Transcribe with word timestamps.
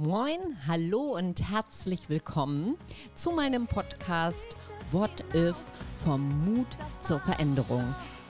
Moin, 0.00 0.38
hallo 0.68 1.16
und 1.16 1.50
herzlich 1.50 2.08
willkommen 2.08 2.76
zu 3.14 3.32
meinem 3.32 3.66
Podcast 3.66 4.54
What 4.92 5.24
If 5.34 5.56
vom 5.96 6.28
Mut 6.44 6.68
zur 7.00 7.18
Veränderung. 7.18 7.82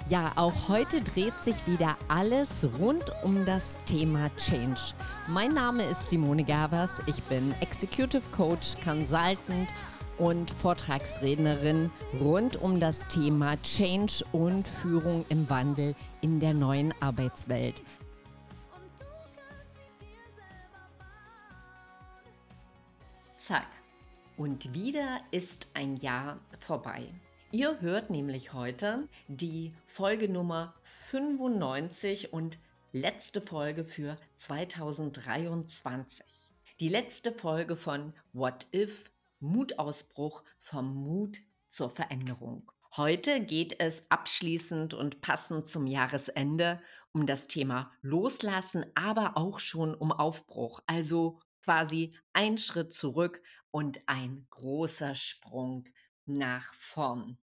Ja, 0.08 0.32
auch 0.36 0.70
heute 0.70 1.02
dreht 1.02 1.38
sich 1.42 1.66
wieder 1.66 1.98
alles 2.08 2.66
rund 2.78 3.12
um 3.22 3.44
das 3.44 3.76
Thema 3.84 4.30
Change. 4.38 4.80
Mein 5.26 5.52
Name 5.52 5.84
ist 5.84 6.08
Simone 6.08 6.42
Gervers, 6.42 7.03
ich 7.04 7.22
bin 7.24 7.54
Executive 7.60 8.22
Coach, 8.35 8.74
Consultant 8.82 9.71
und 10.16 10.50
Vortragsrednerin 10.50 11.90
rund 12.19 12.56
um 12.56 12.80
das 12.80 13.06
Thema 13.08 13.60
Change 13.60 14.24
und 14.32 14.66
Führung 14.66 15.26
im 15.28 15.50
Wandel 15.50 15.94
in 16.23 16.41
der 16.41 16.55
neuen 16.55 16.95
Arbeitswelt. 17.00 17.82
Zack. 23.48 23.69
Und 24.37 24.75
wieder 24.75 25.20
ist 25.30 25.70
ein 25.73 25.97
Jahr 25.97 26.38
vorbei. 26.59 27.11
Ihr 27.51 27.80
hört 27.80 28.11
nämlich 28.11 28.52
heute 28.52 29.09
die 29.27 29.73
Folge 29.87 30.29
Nummer 30.29 30.74
95 30.83 32.34
und 32.34 32.59
letzte 32.93 33.41
Folge 33.41 33.87
für 33.87 34.19
2023. 34.37 36.27
Die 36.79 36.91
letzte 36.91 37.33
Folge 37.33 37.74
von 37.74 38.12
What 38.34 38.66
If 38.74 39.11
Mutausbruch 39.41 40.43
vom 40.59 40.95
Mut 40.95 41.38
zur 41.69 41.88
Veränderung. 41.88 42.71
Heute 42.99 43.41
geht 43.41 43.80
es 43.80 44.02
abschließend 44.10 44.93
und 44.93 45.23
passend 45.23 45.71
zum 45.71 45.87
Jahresende 45.87 46.83
um 47.12 47.24
das 47.24 47.46
Thema 47.46 47.93
Loslassen, 48.02 48.85
aber 48.95 49.38
auch 49.38 49.59
schon 49.59 49.95
um 49.95 50.12
Aufbruch, 50.12 50.80
also 50.87 51.41
quasi 51.69 52.15
ein 52.33 52.57
Schritt 52.57 52.95
zurück 52.95 53.43
und 53.71 54.01
ein 54.07 54.47
großer 54.49 55.15
Sprung 55.15 55.87
nach 56.25 56.73
vorn. 56.73 57.37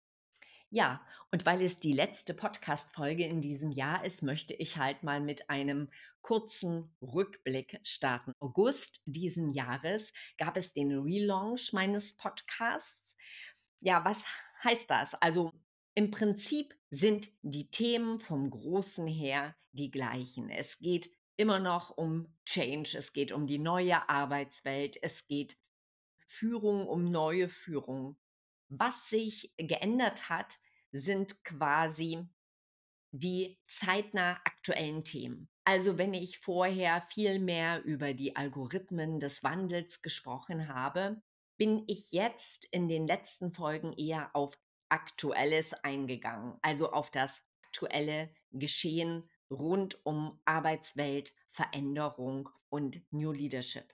Ja, 0.69 1.05
und 1.29 1.45
weil 1.45 1.61
es 1.61 1.81
die 1.81 1.91
letzte 1.91 2.33
Podcast-Folge 2.33 3.25
in 3.25 3.41
diesem 3.41 3.73
Jahr 3.73 4.05
ist, 4.05 4.23
möchte 4.23 4.53
ich 4.53 4.77
halt 4.77 5.03
mal 5.03 5.19
mit 5.19 5.49
einem 5.49 5.89
kurzen 6.21 6.95
Rückblick 7.01 7.81
starten. 7.83 8.31
August 8.39 9.01
diesen 9.03 9.51
Jahres 9.51 10.13
gab 10.37 10.55
es 10.55 10.71
den 10.71 10.97
Relaunch 10.97 11.73
meines 11.73 12.15
Podcasts. 12.15 13.17
Ja, 13.81 14.05
was 14.05 14.23
heißt 14.63 14.89
das? 14.89 15.15
Also 15.15 15.51
im 15.95 16.11
Prinzip 16.11 16.73
sind 16.91 17.29
die 17.41 17.69
Themen 17.69 18.19
vom 18.19 18.49
Großen 18.49 19.05
her 19.05 19.53
die 19.73 19.91
gleichen. 19.91 20.49
Es 20.49 20.79
geht 20.79 21.11
immer 21.37 21.59
noch 21.59 21.89
um 21.89 22.33
Change, 22.45 22.97
es 22.97 23.13
geht 23.13 23.31
um 23.31 23.47
die 23.47 23.59
neue 23.59 24.09
Arbeitswelt, 24.09 25.01
es 25.01 25.27
geht 25.27 25.57
Führung 26.27 26.87
um 26.87 27.11
neue 27.11 27.49
Führung. 27.49 28.17
Was 28.69 29.09
sich 29.09 29.53
geändert 29.57 30.29
hat, 30.29 30.57
sind 30.91 31.43
quasi 31.43 32.27
die 33.11 33.59
zeitnah 33.67 34.39
aktuellen 34.43 35.03
Themen. 35.03 35.49
Also 35.63 35.97
wenn 35.97 36.13
ich 36.13 36.39
vorher 36.39 37.01
viel 37.01 37.39
mehr 37.39 37.83
über 37.83 38.13
die 38.13 38.35
Algorithmen 38.35 39.19
des 39.19 39.43
Wandels 39.43 40.01
gesprochen 40.01 40.67
habe, 40.67 41.21
bin 41.57 41.83
ich 41.87 42.11
jetzt 42.11 42.65
in 42.71 42.87
den 42.87 43.07
letzten 43.07 43.51
Folgen 43.51 43.93
eher 43.93 44.35
auf 44.35 44.59
Aktuelles 44.89 45.73
eingegangen, 45.73 46.57
also 46.61 46.91
auf 46.91 47.09
das 47.11 47.43
aktuelle 47.63 48.33
Geschehen 48.51 49.29
rund 49.53 50.05
um 50.05 50.39
Arbeitswelt, 50.45 51.33
Veränderung 51.47 52.49
und 52.69 53.01
New 53.11 53.31
Leadership. 53.31 53.93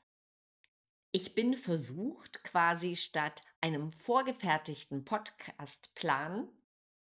Ich 1.12 1.34
bin 1.34 1.56
versucht, 1.56 2.44
quasi 2.44 2.96
statt 2.96 3.42
einem 3.62 3.92
vorgefertigten 3.92 5.06
Podcastplan 5.06 6.48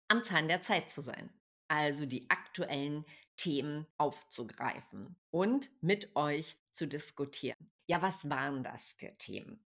am 0.08 0.24
Zahn 0.24 0.48
der 0.48 0.62
Zeit 0.62 0.90
zu 0.90 1.02
sein. 1.02 1.30
Also 1.68 2.06
die 2.06 2.30
aktuellen 2.30 3.06
Themen 3.38 3.88
aufzugreifen 3.98 5.16
und 5.30 5.72
mit 5.82 6.16
euch 6.16 6.58
zu 6.72 6.88
diskutieren. 6.88 7.72
Ja, 7.88 8.02
was 8.02 8.30
waren 8.30 8.64
das 8.64 8.94
für 8.94 9.14
Themen? 9.14 9.64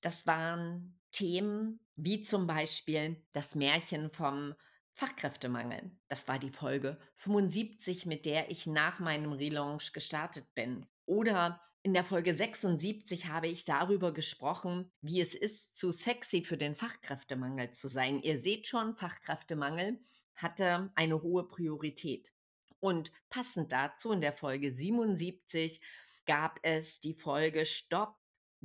Das 0.00 0.26
waren 0.26 0.98
Themen 1.12 1.80
wie 1.96 2.22
zum 2.22 2.46
Beispiel 2.46 3.22
das 3.32 3.54
Märchen 3.54 4.10
vom 4.10 4.54
Fachkräftemangel. 4.94 5.90
Das 6.08 6.28
war 6.28 6.38
die 6.38 6.50
Folge 6.50 6.98
75, 7.16 8.06
mit 8.06 8.26
der 8.26 8.50
ich 8.50 8.66
nach 8.66 9.00
meinem 9.00 9.32
Relaunch 9.32 9.92
gestartet 9.92 10.54
bin. 10.54 10.86
Oder 11.04 11.60
in 11.82 11.94
der 11.94 12.04
Folge 12.04 12.34
76 12.34 13.26
habe 13.26 13.48
ich 13.48 13.64
darüber 13.64 14.14
gesprochen, 14.14 14.90
wie 15.00 15.20
es 15.20 15.34
ist, 15.34 15.76
zu 15.76 15.90
sexy 15.90 16.42
für 16.42 16.56
den 16.56 16.76
Fachkräftemangel 16.76 17.72
zu 17.72 17.88
sein. 17.88 18.22
Ihr 18.22 18.40
seht 18.40 18.68
schon, 18.68 18.94
Fachkräftemangel 18.94 20.00
hatte 20.36 20.92
eine 20.94 21.20
hohe 21.20 21.46
Priorität. 21.48 22.32
Und 22.78 23.10
passend 23.30 23.72
dazu 23.72 24.12
in 24.12 24.20
der 24.20 24.32
Folge 24.32 24.72
77 24.72 25.80
gab 26.24 26.60
es 26.62 27.00
die 27.00 27.14
Folge 27.14 27.66
Stopp 27.66 28.16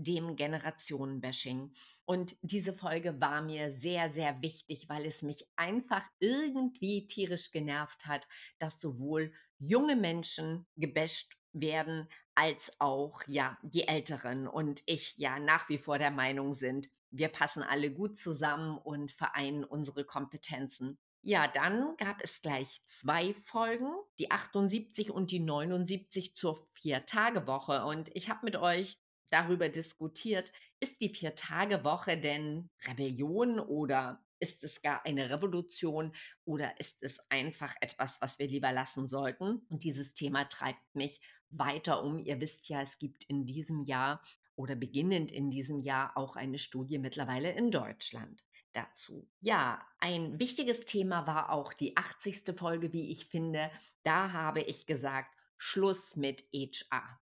dem 0.03 0.35
Generationenbashing. 0.35 1.73
Und 2.05 2.35
diese 2.41 2.73
Folge 2.73 3.19
war 3.21 3.41
mir 3.41 3.71
sehr, 3.71 4.09
sehr 4.09 4.41
wichtig, 4.41 4.89
weil 4.89 5.05
es 5.05 5.21
mich 5.21 5.45
einfach 5.55 6.03
irgendwie 6.19 7.05
tierisch 7.05 7.51
genervt 7.51 8.05
hat, 8.05 8.27
dass 8.57 8.79
sowohl 8.79 9.33
junge 9.57 9.95
Menschen 9.95 10.65
gebasht 10.75 11.35
werden 11.51 12.07
als 12.35 12.71
auch 12.79 13.21
ja 13.27 13.57
die 13.63 13.87
Älteren 13.87 14.47
und 14.47 14.83
ich 14.85 15.15
ja 15.17 15.39
nach 15.39 15.67
wie 15.67 15.77
vor 15.77 15.97
der 15.97 16.11
Meinung 16.11 16.53
sind, 16.53 16.89
wir 17.11 17.29
passen 17.29 17.63
alle 17.63 17.91
gut 17.91 18.17
zusammen 18.17 18.77
und 18.77 19.11
vereinen 19.11 19.63
unsere 19.63 20.05
Kompetenzen. 20.05 20.99
Ja, 21.21 21.47
dann 21.47 21.97
gab 21.97 22.23
es 22.23 22.41
gleich 22.41 22.81
zwei 22.85 23.33
Folgen, 23.33 23.91
die 24.19 24.31
78 24.31 25.11
und 25.11 25.31
die 25.31 25.39
79 25.39 26.33
zur 26.33 26.55
Vier-Tage-Woche. 26.71 27.83
Und 27.83 28.09
ich 28.15 28.29
habe 28.29 28.45
mit 28.45 28.55
euch 28.55 28.97
darüber 29.31 29.69
diskutiert, 29.69 30.51
ist 30.79 31.01
die 31.01 31.09
Vier-Tage-Woche 31.09 32.17
denn 32.17 32.69
Rebellion 32.87 33.59
oder 33.59 34.23
ist 34.39 34.63
es 34.63 34.81
gar 34.81 35.05
eine 35.05 35.29
Revolution 35.29 36.13
oder 36.45 36.79
ist 36.79 37.03
es 37.03 37.19
einfach 37.29 37.75
etwas, 37.81 38.21
was 38.21 38.39
wir 38.39 38.47
lieber 38.47 38.71
lassen 38.71 39.07
sollten? 39.07 39.61
Und 39.69 39.83
dieses 39.83 40.13
Thema 40.13 40.45
treibt 40.45 40.95
mich 40.95 41.19
weiter 41.49 42.03
um. 42.03 42.19
Ihr 42.19 42.39
wisst 42.39 42.69
ja, 42.69 42.81
es 42.81 42.99
gibt 42.99 43.25
in 43.25 43.45
diesem 43.45 43.83
Jahr 43.83 44.21
oder 44.55 44.75
beginnend 44.75 45.31
in 45.31 45.49
diesem 45.49 45.79
Jahr 45.79 46.15
auch 46.15 46.35
eine 46.35 46.59
Studie 46.59 46.97
mittlerweile 46.97 47.51
in 47.51 47.71
Deutschland 47.71 48.43
dazu. 48.73 49.27
Ja, 49.39 49.85
ein 49.99 50.39
wichtiges 50.39 50.85
Thema 50.85 51.25
war 51.27 51.51
auch 51.51 51.73
die 51.73 51.97
80. 51.97 52.55
Folge, 52.55 52.93
wie 52.93 53.09
ich 53.09 53.25
finde. 53.25 53.71
Da 54.03 54.31
habe 54.31 54.61
ich 54.61 54.85
gesagt, 54.85 55.35
Schluss 55.57 56.15
mit 56.15 56.43
HR. 56.53 57.19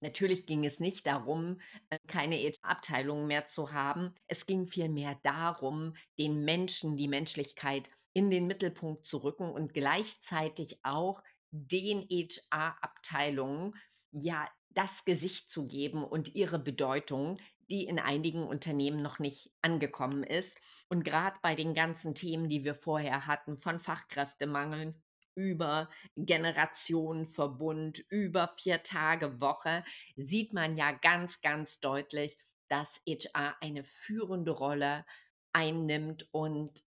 Natürlich 0.00 0.46
ging 0.46 0.64
es 0.64 0.80
nicht 0.80 1.06
darum, 1.06 1.60
äh, 1.90 1.98
keine 2.06 2.52
Abteilung 2.62 3.26
mehr 3.26 3.46
zu 3.46 3.72
haben. 3.72 4.14
Es 4.26 4.46
ging 4.46 4.66
vielmehr 4.66 5.18
darum, 5.22 5.94
den 6.18 6.44
Menschen, 6.44 6.96
die 6.96 7.08
Menschlichkeit 7.08 7.90
in 8.12 8.30
den 8.30 8.46
Mittelpunkt 8.46 9.06
zu 9.06 9.18
rücken 9.18 9.50
und 9.50 9.74
gleichzeitig 9.74 10.80
auch 10.82 11.22
den 11.52 12.00
HR-Abteilungen 12.08 13.74
ja 14.12 14.48
das 14.70 15.04
Gesicht 15.04 15.50
zu 15.50 15.66
geben 15.66 16.04
und 16.04 16.34
ihre 16.34 16.58
Bedeutung, 16.58 17.38
die 17.70 17.84
in 17.84 17.98
einigen 17.98 18.44
Unternehmen 18.44 19.02
noch 19.02 19.18
nicht 19.18 19.52
angekommen 19.62 20.24
ist. 20.24 20.60
Und 20.88 21.04
gerade 21.04 21.36
bei 21.42 21.54
den 21.54 21.74
ganzen 21.74 22.14
Themen, 22.14 22.48
die 22.48 22.64
wir 22.64 22.74
vorher 22.74 23.26
hatten, 23.26 23.56
von 23.56 23.78
Fachkräftemangel 23.78 24.94
über 25.40 25.88
Generationenverbund, 26.16 28.04
über 28.10 28.48
vier 28.48 28.82
Tage 28.82 29.40
Woche, 29.40 29.84
sieht 30.16 30.52
man 30.52 30.76
ja 30.76 30.92
ganz, 30.92 31.40
ganz 31.40 31.80
deutlich, 31.80 32.36
dass 32.68 33.00
HR 33.06 33.56
eine 33.60 33.84
führende 33.84 34.52
Rolle 34.52 35.06
einnimmt 35.52 36.28
und 36.32 36.82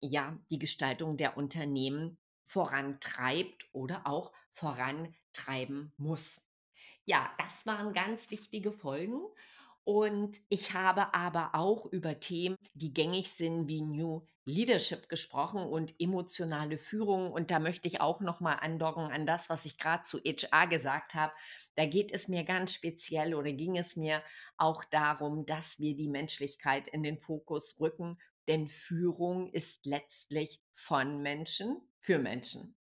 ja, 0.00 0.38
die 0.50 0.58
Gestaltung 0.58 1.16
der 1.16 1.36
Unternehmen 1.38 2.18
vorantreibt 2.44 3.68
oder 3.72 4.06
auch 4.06 4.32
vorantreiben 4.50 5.92
muss. 5.96 6.42
Ja, 7.06 7.32
das 7.38 7.64
waren 7.66 7.92
ganz 7.94 8.30
wichtige 8.30 8.70
Folgen. 8.70 9.20
Und 9.84 10.40
ich 10.48 10.72
habe 10.72 11.12
aber 11.14 11.54
auch 11.54 11.86
über 11.86 12.18
Themen, 12.20 12.56
die 12.72 12.94
gängig 12.94 13.32
sind, 13.32 13.68
wie 13.68 13.82
New 13.82 14.24
Leadership 14.44 15.08
gesprochen 15.08 15.62
und 15.62 15.94
emotionale 15.98 16.78
Führung. 16.78 17.32
Und 17.32 17.50
da 17.50 17.58
möchte 17.58 17.88
ich 17.88 18.00
auch 18.00 18.20
nochmal 18.20 18.58
andocken 18.60 19.04
an 19.04 19.26
das, 19.26 19.48
was 19.48 19.64
ich 19.64 19.78
gerade 19.78 20.04
zu 20.04 20.18
HR 20.18 20.66
gesagt 20.66 21.14
habe. 21.14 21.32
Da 21.76 21.86
geht 21.86 22.12
es 22.12 22.28
mir 22.28 22.44
ganz 22.44 22.74
speziell 22.74 23.34
oder 23.34 23.52
ging 23.52 23.76
es 23.78 23.96
mir 23.96 24.22
auch 24.56 24.84
darum, 24.84 25.46
dass 25.46 25.78
wir 25.78 25.96
die 25.96 26.08
Menschlichkeit 26.08 26.88
in 26.88 27.02
den 27.02 27.18
Fokus 27.18 27.76
rücken. 27.80 28.18
Denn 28.48 28.68
Führung 28.68 29.50
ist 29.52 29.86
letztlich 29.86 30.60
von 30.72 31.22
Menschen 31.22 31.80
für 32.00 32.18
Menschen. 32.18 32.76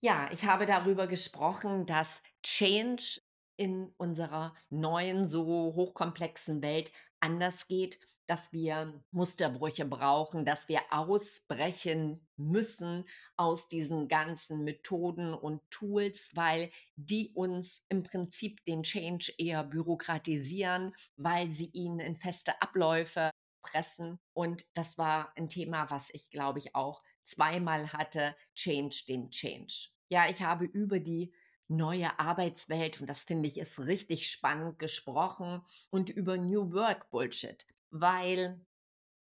Ja, 0.00 0.28
ich 0.32 0.44
habe 0.44 0.66
darüber 0.66 1.06
gesprochen, 1.06 1.86
dass 1.86 2.22
Change 2.42 3.20
in 3.56 3.92
unserer 3.98 4.56
neuen, 4.68 5.28
so 5.28 5.44
hochkomplexen 5.44 6.60
Welt 6.60 6.90
anders 7.20 7.68
geht, 7.68 8.00
dass 8.26 8.52
wir 8.52 9.02
Musterbrüche 9.10 9.84
brauchen, 9.84 10.44
dass 10.44 10.68
wir 10.68 10.80
ausbrechen 10.90 12.26
müssen 12.36 13.04
aus 13.36 13.68
diesen 13.68 14.08
ganzen 14.08 14.64
Methoden 14.64 15.34
und 15.34 15.60
Tools, 15.70 16.30
weil 16.34 16.70
die 16.96 17.30
uns 17.34 17.84
im 17.88 18.02
Prinzip 18.02 18.64
den 18.64 18.82
Change 18.82 19.32
eher 19.38 19.64
bürokratisieren, 19.64 20.94
weil 21.16 21.52
sie 21.52 21.70
ihn 21.72 22.00
in 22.00 22.16
feste 22.16 22.60
Abläufe 22.62 23.30
pressen. 23.62 24.18
Und 24.32 24.64
das 24.74 24.98
war 24.98 25.32
ein 25.36 25.48
Thema, 25.48 25.90
was 25.90 26.10
ich, 26.10 26.30
glaube 26.30 26.58
ich, 26.58 26.74
auch 26.74 27.02
zweimal 27.22 27.92
hatte, 27.92 28.36
Change 28.54 29.04
den 29.08 29.30
Change. 29.30 29.90
Ja, 30.08 30.28
ich 30.28 30.42
habe 30.42 30.64
über 30.64 31.00
die 31.00 31.32
neue 31.68 32.18
Arbeitswelt, 32.18 33.00
und 33.00 33.08
das 33.08 33.20
finde 33.20 33.48
ich 33.48 33.58
ist 33.58 33.86
richtig 33.86 34.28
spannend 34.30 34.78
gesprochen, 34.78 35.62
und 35.90 36.10
über 36.10 36.36
New 36.36 36.72
Work 36.72 37.10
Bullshit, 37.10 37.66
weil 37.92 38.60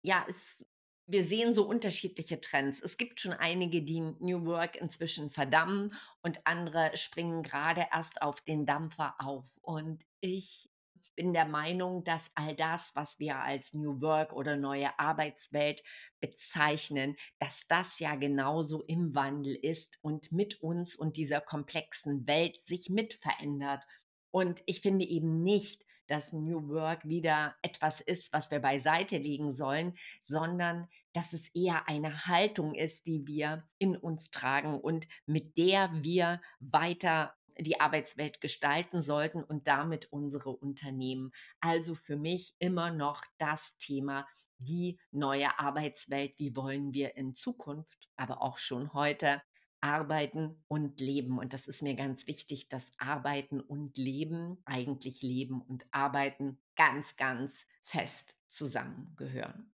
ja, 0.02 0.24
es 0.28 0.64
wir 1.08 1.24
sehen 1.24 1.54
so 1.54 1.66
unterschiedliche 1.66 2.38
Trends. 2.38 2.82
Es 2.82 2.98
gibt 2.98 3.18
schon 3.18 3.32
einige, 3.32 3.80
die 3.82 4.00
New 4.00 4.44
Work 4.44 4.76
inzwischen 4.76 5.30
verdammen 5.30 5.94
und 6.22 6.46
andere 6.46 6.90
springen 6.96 7.42
gerade 7.42 7.86
erst 7.90 8.20
auf 8.20 8.42
den 8.42 8.66
Dampfer 8.66 9.14
auf. 9.18 9.58
Und 9.62 10.04
ich 10.20 10.68
bin 11.16 11.32
der 11.32 11.46
Meinung, 11.46 12.04
dass 12.04 12.30
all 12.34 12.54
das, 12.54 12.94
was 12.94 13.18
wir 13.18 13.38
als 13.38 13.72
New 13.72 14.02
Work 14.02 14.34
oder 14.34 14.56
neue 14.56 14.98
Arbeitswelt 15.00 15.82
bezeichnen, 16.20 17.16
dass 17.38 17.66
das 17.66 17.98
ja 18.00 18.14
genauso 18.14 18.82
im 18.82 19.14
Wandel 19.14 19.56
ist 19.56 19.98
und 20.02 20.30
mit 20.30 20.60
uns 20.60 20.94
und 20.94 21.16
dieser 21.16 21.40
komplexen 21.40 22.28
Welt 22.28 22.60
sich 22.60 22.90
mit 22.90 23.14
verändert. 23.14 23.82
Und 24.30 24.62
ich 24.66 24.82
finde 24.82 25.06
eben 25.06 25.42
nicht, 25.42 25.86
dass 26.08 26.32
New 26.32 26.68
Work 26.68 27.06
wieder 27.08 27.54
etwas 27.62 28.00
ist, 28.00 28.32
was 28.32 28.50
wir 28.50 28.58
beiseite 28.58 29.18
legen 29.18 29.54
sollen, 29.54 29.96
sondern 30.20 30.88
dass 31.12 31.32
es 31.32 31.48
eher 31.54 31.88
eine 31.88 32.26
Haltung 32.26 32.74
ist, 32.74 33.06
die 33.06 33.26
wir 33.26 33.64
in 33.78 33.96
uns 33.96 34.30
tragen 34.30 34.80
und 34.80 35.06
mit 35.26 35.56
der 35.56 35.90
wir 36.02 36.40
weiter 36.60 37.34
die 37.60 37.80
Arbeitswelt 37.80 38.40
gestalten 38.40 39.02
sollten 39.02 39.42
und 39.42 39.66
damit 39.66 40.12
unsere 40.12 40.50
Unternehmen. 40.50 41.32
Also 41.60 41.94
für 41.94 42.16
mich 42.16 42.54
immer 42.58 42.92
noch 42.92 43.22
das 43.38 43.76
Thema 43.78 44.26
die 44.60 44.98
neue 45.10 45.58
Arbeitswelt. 45.58 46.38
Wie 46.38 46.56
wollen 46.56 46.92
wir 46.92 47.16
in 47.16 47.34
Zukunft, 47.34 48.08
aber 48.16 48.42
auch 48.42 48.58
schon 48.58 48.92
heute 48.92 49.42
arbeiten 49.80 50.62
und 50.68 51.00
leben? 51.00 51.38
Und 51.38 51.52
das 51.52 51.68
ist 51.68 51.82
mir 51.82 51.94
ganz 51.94 52.26
wichtig, 52.26 52.68
dass 52.68 52.92
Arbeiten 52.98 53.60
und 53.60 53.96
Leben, 53.96 54.58
eigentlich 54.64 55.22
Leben 55.22 55.60
und 55.60 55.86
Arbeiten 55.90 56.58
ganz, 56.76 57.16
ganz 57.16 57.64
fest 57.82 58.36
zusammengehören. 58.48 59.72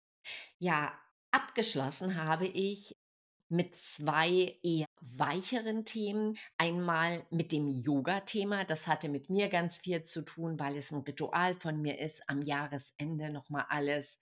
Ja, 0.59 0.93
abgeschlossen 1.31 2.17
habe 2.17 2.47
ich 2.47 2.97
mit 3.49 3.75
zwei 3.75 4.59
eher 4.63 4.87
weicheren 5.01 5.85
Themen. 5.85 6.37
Einmal 6.59 7.27
mit 7.31 7.53
dem 7.53 7.69
Yoga-Thema. 7.69 8.65
Das 8.65 8.87
hatte 8.87 9.09
mit 9.09 9.31
mir 9.31 9.49
ganz 9.49 9.79
viel 9.79 10.03
zu 10.03 10.23
tun, 10.23 10.59
weil 10.59 10.77
es 10.77 10.93
ein 10.93 11.03
Ritual 11.03 11.55
von 11.55 11.81
mir 11.81 11.99
ist, 12.01 12.29
am 12.29 12.43
Jahresende 12.43 13.31
noch 13.31 13.51
mal 13.51 13.67
alles 13.69 14.19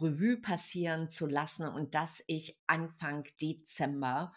Revue 0.00 0.36
passieren 0.36 1.08
zu 1.10 1.26
lassen 1.26 1.66
und 1.66 1.94
dass 1.94 2.22
ich 2.26 2.60
Anfang 2.66 3.24
Dezember 3.40 4.34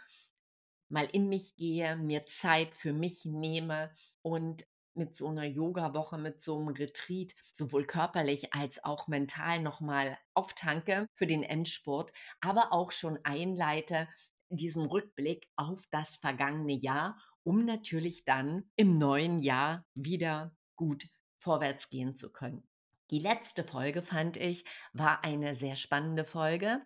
mal 0.90 1.06
in 1.12 1.30
mich 1.30 1.56
gehe, 1.56 1.96
mir 1.96 2.26
Zeit 2.26 2.76
für 2.76 2.94
mich 2.94 3.26
nehme 3.26 3.92
und 4.22 4.68
mit 4.96 5.16
so 5.16 5.30
einer 5.30 5.46
Yoga-Woche, 5.46 6.18
mit 6.18 6.42
so 6.42 6.60
einem 6.60 6.70
Retreat 6.70 7.34
sowohl 7.52 7.86
körperlich 7.86 8.54
als 8.54 8.84
auch 8.84 9.08
mental 9.08 9.62
noch 9.62 9.82
mal 9.82 10.18
auftanke 10.34 11.08
für 11.14 11.26
den 11.26 11.44
Endspurt, 11.44 12.12
aber 12.42 12.74
auch 12.74 12.92
schon 12.92 13.18
einleite 13.24 14.08
diesen 14.50 14.86
Rückblick 14.86 15.48
auf 15.56 15.86
das 15.92 16.18
vergangene 16.18 16.74
Jahr, 16.74 17.18
um 17.44 17.66
natürlich 17.66 18.26
dann 18.26 18.70
im 18.76 18.94
neuen 18.94 19.40
Jahr 19.40 19.86
wieder 19.94 20.56
gut 20.76 21.08
vorwärts 21.38 21.90
gehen 21.90 22.16
zu 22.16 22.32
können. 22.32 22.68
Die 23.12 23.20
letzte 23.20 23.64
Folge, 23.64 24.02
fand 24.02 24.38
ich, 24.38 24.66
war 24.94 25.24
eine 25.24 25.56
sehr 25.56 25.76
spannende 25.76 26.26
Folge. 26.26 26.82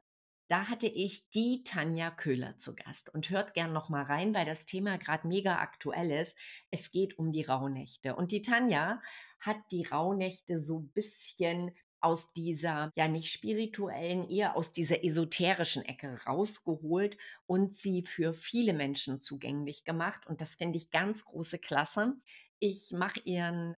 Da 0.54 0.70
hatte 0.70 0.86
ich 0.86 1.28
die 1.32 1.64
Tanja 1.64 2.12
Köhler 2.12 2.60
zu 2.60 2.76
Gast 2.76 3.12
und 3.12 3.32
hört 3.32 3.56
gern 3.56 3.74
noch 3.74 3.90
mal 3.90 4.04
rein, 4.04 4.36
weil 4.36 4.46
das 4.46 4.68
Thema 4.68 5.00
gerade 5.00 5.28
mega 5.28 5.56
aktuell 5.56 6.12
ist. 6.12 6.38
Es 6.70 6.92
geht 6.92 7.18
um 7.18 7.32
die 7.32 7.42
Rauhnächte 7.42 8.16
und 8.16 8.32
die 8.32 8.44
Tanja 8.44 9.02
hat 9.40 9.58
die 9.72 9.84
Rauhnächte 9.84 10.62
so 10.62 10.82
ein 10.82 10.90
bisschen 10.90 11.72
aus 12.02 12.28
dieser 12.28 12.92
ja 12.96 13.08
nicht 13.08 13.32
spirituellen, 13.32 14.30
eher 14.30 14.56
aus 14.56 14.72
dieser 14.72 15.04
esoterischen 15.04 15.86
Ecke 15.86 16.20
rausgeholt 16.28 17.18
und 17.48 17.74
sie 17.74 18.04
für 18.04 18.36
viele 18.36 18.74
Menschen 18.74 19.22
zugänglich 19.22 19.86
gemacht 19.86 20.28
und 20.28 20.40
das 20.40 20.58
finde 20.58 20.78
ich 20.78 20.92
ganz 20.92 21.26
große 21.26 21.58
Klasse. 21.58 22.14
Ich 22.60 22.92
mache 22.92 23.22
ihren 23.22 23.74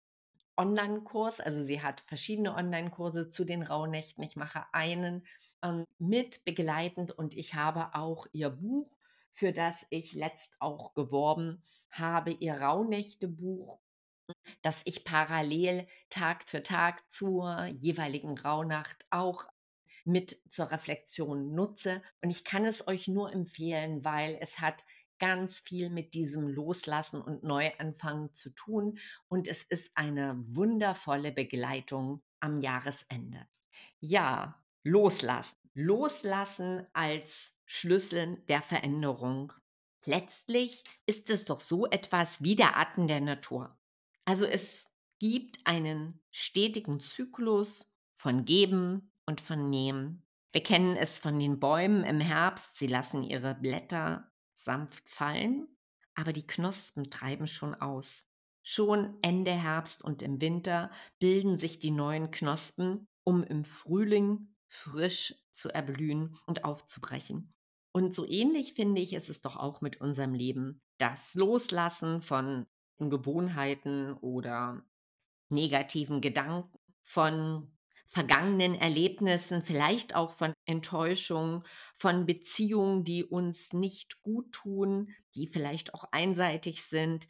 Online-Kurs. 0.57 1.39
Also 1.39 1.63
sie 1.63 1.81
hat 1.81 2.01
verschiedene 2.01 2.54
Online-Kurse 2.56 3.30
zu 3.30 3.45
den 3.45 3.63
Rauhnächten. 3.63 4.24
Ich 4.24 4.36
mache 4.36 4.66
einen 4.74 5.25
ähm, 5.63 5.85
mit 5.97 6.43
begleitend 6.45 7.11
und 7.11 7.35
ich 7.35 7.55
habe 7.55 7.95
auch 7.95 8.27
ihr 8.31 8.49
Buch, 8.49 8.97
für 9.31 9.51
das 9.51 9.85
ich 9.89 10.13
letzt 10.13 10.55
auch 10.59 10.93
geworben 10.93 11.63
habe, 11.89 12.31
ihr 12.31 12.55
Rauhnächte-Buch, 12.61 13.79
das 14.61 14.81
ich 14.85 15.03
parallel 15.03 15.87
Tag 16.09 16.47
für 16.47 16.61
Tag 16.61 17.09
zur 17.11 17.65
jeweiligen 17.65 18.37
Rauhnacht 18.37 19.05
auch 19.09 19.45
mit 20.05 20.39
zur 20.49 20.71
Reflexion 20.71 21.53
nutze. 21.53 22.01
Und 22.21 22.29
ich 22.29 22.43
kann 22.43 22.63
es 22.63 22.87
euch 22.87 23.07
nur 23.07 23.33
empfehlen, 23.33 24.05
weil 24.05 24.37
es 24.39 24.59
hat 24.59 24.85
ganz 25.19 25.59
viel 25.61 25.89
mit 25.89 26.13
diesem 26.13 26.47
Loslassen 26.47 27.21
und 27.21 27.43
Neuanfangen 27.43 28.33
zu 28.33 28.49
tun 28.49 28.97
und 29.27 29.47
es 29.47 29.63
ist 29.63 29.91
eine 29.95 30.35
wundervolle 30.45 31.31
Begleitung 31.31 32.21
am 32.39 32.59
Jahresende. 32.59 33.47
Ja, 33.99 34.61
loslassen. 34.85 35.57
Loslassen 35.73 36.87
als 36.93 37.57
Schlüssel 37.65 38.37
der 38.47 38.61
Veränderung. 38.61 39.51
Letztlich 40.05 40.83
ist 41.05 41.29
es 41.29 41.45
doch 41.45 41.59
so 41.59 41.87
etwas 41.87 42.41
wie 42.43 42.55
der 42.55 42.77
Atem 42.77 43.07
der 43.07 43.19
Natur. 43.19 43.77
Also 44.23 44.45
es 44.45 44.89
gibt 45.19 45.59
einen 45.65 46.21
stetigen 46.31 47.00
Zyklus 47.00 47.93
von 48.15 48.45
Geben 48.45 49.12
und 49.25 49.41
von 49.41 49.69
Nehmen. 49.69 50.24
Wir 50.51 50.63
kennen 50.63 50.95
es 50.95 51.19
von 51.19 51.39
den 51.39 51.60
Bäumen 51.60 52.03
im 52.05 52.21
Herbst. 52.21 52.77
Sie 52.77 52.88
lassen 52.88 53.24
ihre 53.24 53.55
Blätter 53.55 54.31
sanft 54.53 55.10
fallen, 55.10 55.67
aber 56.13 56.31
die 56.31 56.48
Knospen 56.48 57.10
treiben 57.10 57.48
schon 57.48 57.75
aus. 57.75 58.25
Schon 58.63 59.17
Ende 59.21 59.51
Herbst 59.51 60.03
und 60.03 60.21
im 60.21 60.39
Winter 60.41 60.91
bilden 61.19 61.57
sich 61.57 61.79
die 61.79 61.91
neuen 61.91 62.31
Knospen, 62.31 63.07
um 63.24 63.43
im 63.43 63.63
Frühling 63.63 64.54
frisch 64.67 65.36
zu 65.51 65.69
erblühen 65.69 66.38
und 66.45 66.63
aufzubrechen. 66.63 67.53
Und 67.91 68.13
so 68.13 68.27
ähnlich 68.27 68.74
finde 68.74 69.01
ich, 69.01 69.13
ist 69.13 69.29
es 69.29 69.41
doch 69.41 69.55
auch 69.55 69.81
mit 69.81 70.01
unserem 70.01 70.34
Leben. 70.34 70.81
Das 70.98 71.34
Loslassen 71.36 72.22
von 72.22 72.67
Gewohnheiten 73.00 74.13
oder 74.13 74.84
negativen 75.50 76.22
Gedanken, 76.22 76.77
von 77.03 77.72
vergangenen 78.05 78.75
Erlebnissen, 78.75 79.62
vielleicht 79.62 80.15
auch 80.15 80.31
von 80.31 80.53
Enttäuschung, 80.65 81.63
von 81.95 82.25
Beziehungen, 82.25 83.03
die 83.03 83.24
uns 83.24 83.74
nicht 83.74 84.22
gut 84.24 84.51
tun, 84.51 85.10
die 85.36 85.48
vielleicht 85.48 85.93
auch 85.93 86.05
einseitig 86.12 86.84
sind. 86.84 87.27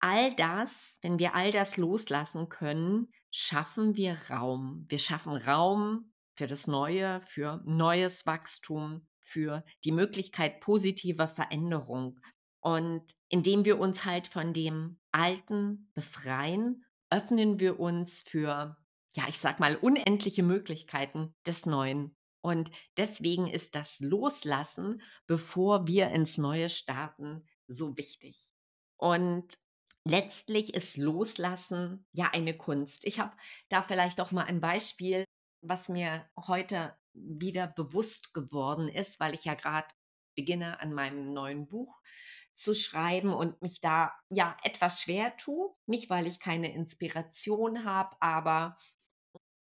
All 0.00 0.34
das, 0.34 0.98
wenn 1.02 1.18
wir 1.18 1.34
all 1.34 1.52
das 1.52 1.76
loslassen 1.76 2.48
können, 2.48 3.12
schaffen 3.30 3.96
wir 3.96 4.16
Raum. 4.30 4.84
Wir 4.88 4.98
schaffen 4.98 5.36
Raum 5.36 6.10
für 6.40 6.46
das 6.46 6.66
Neue, 6.66 7.20
für 7.20 7.60
neues 7.66 8.24
Wachstum, 8.24 9.06
für 9.20 9.62
die 9.84 9.92
Möglichkeit 9.92 10.60
positiver 10.60 11.28
Veränderung. 11.28 12.18
Und 12.60 13.14
indem 13.28 13.66
wir 13.66 13.78
uns 13.78 14.06
halt 14.06 14.26
von 14.26 14.54
dem 14.54 14.98
Alten 15.12 15.90
befreien, 15.92 16.82
öffnen 17.10 17.60
wir 17.60 17.78
uns 17.78 18.22
für 18.22 18.78
ja, 19.14 19.24
ich 19.28 19.38
sag 19.38 19.60
mal, 19.60 19.76
unendliche 19.76 20.42
Möglichkeiten 20.42 21.34
des 21.46 21.66
Neuen. 21.66 22.16
Und 22.40 22.70
deswegen 22.96 23.46
ist 23.46 23.74
das 23.74 24.00
Loslassen, 24.00 25.02
bevor 25.26 25.86
wir 25.86 26.08
ins 26.08 26.38
Neue 26.38 26.70
starten, 26.70 27.46
so 27.66 27.98
wichtig. 27.98 28.50
Und 28.96 29.58
letztlich 30.06 30.72
ist 30.72 30.96
Loslassen 30.96 32.06
ja 32.12 32.30
eine 32.32 32.56
Kunst. 32.56 33.04
Ich 33.04 33.20
habe 33.20 33.36
da 33.68 33.82
vielleicht 33.82 34.22
auch 34.22 34.32
mal 34.32 34.44
ein 34.44 34.62
Beispiel, 34.62 35.26
was 35.62 35.88
mir 35.88 36.28
heute 36.36 36.96
wieder 37.12 37.66
bewusst 37.66 38.34
geworden 38.34 38.88
ist, 38.88 39.20
weil 39.20 39.34
ich 39.34 39.44
ja 39.44 39.54
gerade 39.54 39.88
beginne 40.36 40.80
an 40.80 40.92
meinem 40.92 41.32
neuen 41.32 41.66
Buch 41.66 42.00
zu 42.54 42.74
schreiben 42.74 43.32
und 43.32 43.60
mich 43.62 43.80
da 43.80 44.12
ja 44.28 44.56
etwas 44.62 45.00
schwer 45.00 45.36
tue. 45.36 45.74
Nicht, 45.86 46.10
weil 46.10 46.26
ich 46.26 46.40
keine 46.40 46.72
Inspiration 46.74 47.84
habe, 47.84 48.16
aber 48.20 48.76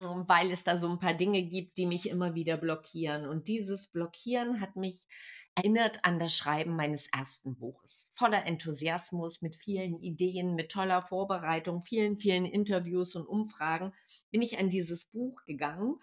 ähm, 0.02 0.24
weil 0.26 0.50
es 0.50 0.64
da 0.64 0.76
so 0.76 0.88
ein 0.88 0.98
paar 0.98 1.14
Dinge 1.14 1.42
gibt, 1.42 1.78
die 1.78 1.86
mich 1.86 2.08
immer 2.08 2.34
wieder 2.34 2.56
blockieren. 2.56 3.26
Und 3.26 3.48
dieses 3.48 3.88
Blockieren 3.88 4.60
hat 4.60 4.76
mich 4.76 5.06
erinnert 5.56 6.04
an 6.04 6.18
das 6.18 6.36
Schreiben 6.36 6.76
meines 6.76 7.08
ersten 7.08 7.56
Buches. 7.56 8.10
Voller 8.12 8.44
Enthusiasmus, 8.44 9.42
mit 9.42 9.56
vielen 9.56 9.98
Ideen, 10.00 10.54
mit 10.54 10.70
toller 10.70 11.02
Vorbereitung, 11.02 11.82
vielen, 11.82 12.16
vielen 12.16 12.44
Interviews 12.44 13.16
und 13.16 13.26
Umfragen 13.26 13.92
bin 14.30 14.42
ich 14.42 14.58
an 14.58 14.68
dieses 14.68 15.06
Buch 15.06 15.44
gegangen. 15.46 15.98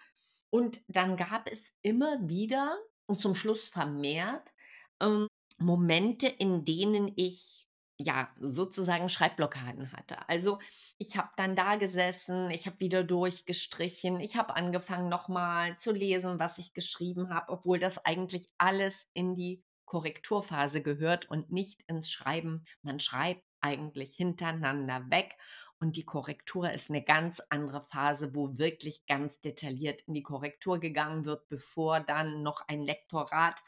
Und 0.50 0.84
dann 0.88 1.16
gab 1.16 1.50
es 1.50 1.72
immer 1.82 2.28
wieder 2.28 2.76
und 3.06 3.20
zum 3.20 3.34
Schluss 3.34 3.70
vermehrt 3.70 4.52
ähm, 5.00 5.28
Momente, 5.58 6.26
in 6.26 6.64
denen 6.64 7.12
ich 7.16 7.63
ja 8.04 8.28
sozusagen 8.38 9.08
Schreibblockaden 9.08 9.92
hatte. 9.92 10.28
Also 10.28 10.58
ich 10.98 11.16
habe 11.16 11.30
dann 11.36 11.56
da 11.56 11.76
gesessen, 11.76 12.50
ich 12.50 12.66
habe 12.66 12.80
wieder 12.80 13.02
durchgestrichen, 13.02 14.20
ich 14.20 14.36
habe 14.36 14.56
angefangen 14.56 15.08
nochmal 15.08 15.76
zu 15.78 15.92
lesen, 15.92 16.38
was 16.38 16.58
ich 16.58 16.74
geschrieben 16.74 17.32
habe, 17.32 17.50
obwohl 17.52 17.78
das 17.78 18.04
eigentlich 18.04 18.48
alles 18.58 19.08
in 19.14 19.34
die 19.34 19.64
Korrekturphase 19.86 20.82
gehört 20.82 21.30
und 21.30 21.50
nicht 21.50 21.82
ins 21.86 22.10
Schreiben. 22.10 22.64
Man 22.82 23.00
schreibt 23.00 23.44
eigentlich 23.60 24.14
hintereinander 24.14 25.10
weg 25.10 25.36
und 25.80 25.96
die 25.96 26.04
Korrektur 26.04 26.70
ist 26.70 26.90
eine 26.90 27.02
ganz 27.02 27.40
andere 27.48 27.82
Phase, 27.82 28.34
wo 28.34 28.58
wirklich 28.58 29.06
ganz 29.06 29.40
detailliert 29.40 30.02
in 30.02 30.14
die 30.14 30.22
Korrektur 30.22 30.78
gegangen 30.78 31.24
wird, 31.24 31.48
bevor 31.48 32.00
dann 32.00 32.42
noch 32.42 32.62
ein 32.68 32.82
Lektorat 32.82 33.62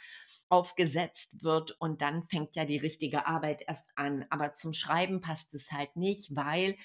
aufgesetzt 0.48 1.42
wird 1.42 1.72
und 1.80 2.02
dann 2.02 2.22
fängt 2.22 2.56
ja 2.56 2.64
die 2.64 2.78
richtige 2.78 3.26
Arbeit 3.26 3.64
erst 3.66 3.92
an. 3.96 4.26
Aber 4.30 4.52
zum 4.52 4.72
Schreiben 4.72 5.20
passt 5.20 5.54
es 5.54 5.72
halt 5.72 5.96
nicht, 5.96 6.34
weil 6.36 6.76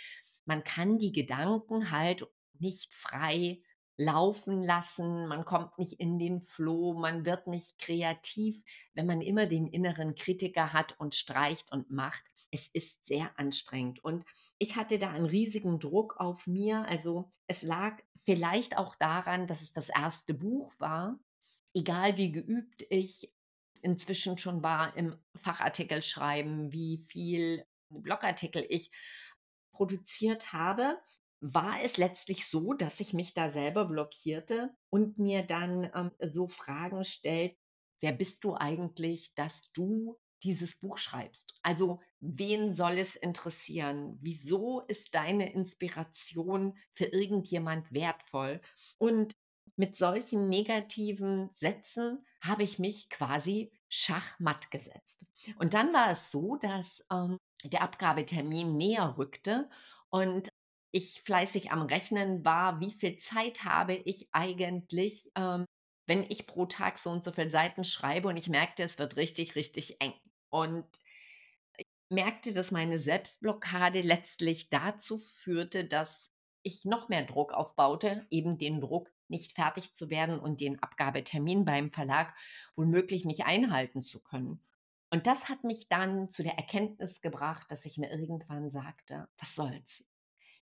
man 0.46 0.64
kann 0.64 0.98
die 1.00 1.12
Gedanken 1.12 1.92
halt 1.92 2.28
nicht 2.60 2.94
frei 2.94 3.62
laufen 3.98 4.64
lassen, 4.64 5.28
man 5.28 5.46
kommt 5.46 5.78
nicht 5.78 5.94
in 5.94 6.18
den 6.18 6.42
Flow, 6.42 6.94
man 6.94 7.26
wird 7.26 7.48
nicht 7.48 7.78
kreativ, 7.78 8.64
wenn 8.94 9.06
man 9.06 9.22
immer 9.22 9.46
den 9.46 9.68
inneren 9.68 10.16
Kritiker 10.16 10.74
hat 10.74 11.00
und 11.00 11.14
streicht 11.14 11.72
und 11.72 11.92
macht. 11.92 12.24
Es 12.50 12.68
ist 12.68 13.06
sehr 13.06 13.38
anstrengend 13.40 14.04
und 14.04 14.26
ich 14.58 14.76
hatte 14.76 15.00
da 15.00 15.12
einen 15.12 15.26
riesigen 15.26 15.80
Druck 15.80 16.18
auf 16.18 16.48
mir. 16.48 16.86
Also 16.88 17.32
es 17.48 17.62
lag 17.62 18.02
vielleicht 18.16 18.78
auch 18.78 18.96
daran, 18.96 19.48
dass 19.48 19.62
es 19.62 19.72
das 19.72 19.90
erste 19.90 20.34
Buch 20.34 20.74
war. 20.80 21.20
Egal 21.74 22.18
wie 22.18 22.32
geübt 22.32 22.86
ich 22.90 23.32
inzwischen 23.82 24.38
schon 24.38 24.64
war 24.64 24.96
im 24.96 25.18
Fachartikel 25.36 26.02
schreiben, 26.02 26.72
wie 26.72 26.98
viel 26.98 27.66
Blogartikel 27.90 28.66
ich 28.70 28.92
produziert 29.72 30.54
habe, 30.54 30.98
war 31.42 31.82
es 31.82 31.98
letztlich 31.98 32.48
so, 32.48 32.74
dass 32.74 33.00
ich 33.00 33.14
mich 33.14 33.34
da 33.34 33.50
selber 33.50 33.86
blockierte 33.86 34.70
und 34.90 35.18
mir 35.18 35.42
dann 35.44 35.90
ähm, 35.96 36.12
so 36.20 36.48
Fragen 36.48 37.04
stellt, 37.04 37.58
wer 38.00 38.12
bist 38.12 38.44
du 38.44 38.56
eigentlich, 38.56 39.34
dass 39.34 39.72
du 39.72 40.20
dieses 40.44 40.80
Buch 40.80 40.98
schreibst? 40.98 41.54
Also 41.64 42.00
wen 42.20 42.74
soll 42.74 42.98
es 42.98 43.16
interessieren? 43.16 44.18
Wieso 44.20 44.82
ist 44.82 45.16
deine 45.16 45.52
Inspiration 45.52 46.78
für 46.94 47.06
irgendjemand 47.06 47.92
wertvoll? 47.92 48.62
Und 48.98 49.36
mit 49.76 49.96
solchen 49.96 50.48
negativen 50.48 51.50
Sätzen 51.54 52.26
habe 52.42 52.64
ich 52.64 52.80
mich 52.80 53.10
quasi 53.10 53.72
schachmatt 53.90 54.72
gesetzt. 54.72 55.26
Und 55.58 55.74
dann 55.74 55.94
war 55.94 56.12
es 56.12 56.32
so, 56.32 56.56
dass 56.56 57.06
ähm, 57.12 57.38
der 57.64 57.82
Abgabetermin 57.82 58.76
näher 58.78 59.16
rückte 59.18 59.70
und 60.10 60.50
ich 60.92 61.22
fleißig 61.22 61.72
am 61.72 61.84
Rechnen 61.84 62.44
war, 62.44 62.82
wie 62.82 62.92
viel 62.92 63.16
Zeit 63.16 63.64
habe 63.64 63.94
ich 63.94 64.28
eigentlich, 64.34 65.32
ähm, 65.36 65.66
wenn 66.06 66.24
ich 66.30 66.48
pro 66.48 66.66
Tag 66.66 66.98
so 66.98 67.10
und 67.10 67.24
so 67.24 67.32
viele 67.32 67.50
Seiten 67.50 67.86
schreibe 67.86 68.28
und 68.28 68.38
ich 68.38 68.50
merkte, 68.50 68.84
es 68.84 69.00
wird 69.00 69.16
richtig, 69.16 69.56
richtig 69.56 70.02
eng. 70.02 70.14
Und 70.50 70.86
ich 71.78 71.86
merkte, 72.10 72.54
dass 72.54 72.72
meine 72.72 73.00
Selbstblockade 73.00 74.02
letztlich 74.02 74.70
dazu 74.70 75.18
führte, 75.18 75.86
dass 75.86 76.30
ich 76.64 76.86
noch 76.86 77.08
mehr 77.08 77.24
Druck 77.24 77.54
aufbaute, 77.54 78.26
eben 78.30 78.58
den 78.58 78.82
Druck, 78.82 79.10
nicht 79.32 79.54
fertig 79.54 79.96
zu 79.96 80.10
werden 80.10 80.40
und 80.40 80.62
den 80.62 80.82
Abgabetermin 80.84 81.66
beim 81.66 81.90
Verlag 81.90 82.36
womöglich 82.76 83.26
nicht 83.26 83.46
einhalten 83.46 84.04
zu 84.04 84.22
können. 84.22 84.62
Und 85.10 85.28
das 85.28 85.50
hat 85.50 85.64
mich 85.64 85.90
dann 85.90 86.30
zu 86.30 86.44
der 86.44 86.58
Erkenntnis 86.58 87.22
gebracht, 87.22 87.68
dass 87.70 87.86
ich 87.86 87.98
mir 87.98 88.12
irgendwann 88.12 88.70
sagte, 88.70 89.28
was 89.38 89.56
soll's? 89.56 90.06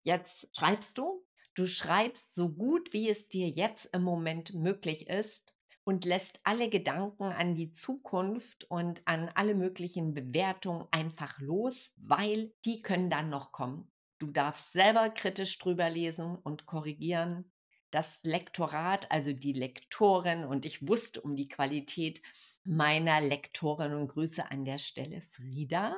Jetzt 0.04 0.56
schreibst 0.56 0.98
du, 0.98 1.26
du 1.56 1.66
schreibst 1.66 2.36
so 2.36 2.50
gut, 2.50 2.94
wie 2.94 3.10
es 3.10 3.28
dir 3.28 3.50
jetzt 3.50 3.86
im 3.94 4.04
Moment 4.04 4.54
möglich 4.54 5.10
ist 5.10 5.56
und 5.84 6.06
lässt 6.06 6.42
alle 6.44 6.70
Gedanken 6.70 7.24
an 7.24 7.56
die 7.56 7.72
Zukunft 7.72 8.66
und 8.70 9.02
an 9.06 9.32
alle 9.34 9.56
möglichen 9.56 10.14
Bewertungen 10.14 10.86
einfach 10.92 11.40
los, 11.40 11.94
weil 11.98 12.54
die 12.66 12.82
können 12.82 13.10
dann 13.10 13.30
noch 13.30 13.52
kommen. 13.52 13.92
Du 14.18 14.28
darfst 14.28 14.74
selber 14.74 15.10
kritisch 15.10 15.58
drüber 15.58 15.90
lesen 15.90 16.36
und 16.36 16.66
korrigieren. 16.66 17.52
Das 17.96 18.26
Lektorat, 18.26 19.10
also 19.10 19.32
die 19.32 19.54
Lektorin, 19.54 20.44
und 20.44 20.66
ich 20.66 20.86
wusste 20.86 21.22
um 21.22 21.38
die 21.38 21.48
Qualität 21.48 22.22
meiner 22.66 23.22
Lektorin 23.22 23.94
und 23.94 24.10
Grüße 24.10 24.52
an 24.52 24.66
der 24.66 24.80
Stelle 24.80 25.22
Frieda. 25.22 25.96